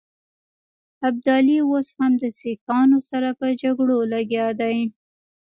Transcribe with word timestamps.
ابدالي 1.07 1.57
اوس 1.67 1.87
هم 1.97 2.11
د 2.21 2.23
سیکهانو 2.39 2.99
سره 3.09 3.29
په 3.39 3.47
جګړو 3.61 3.97
لګیا 4.13 4.47
دی. 4.61 4.77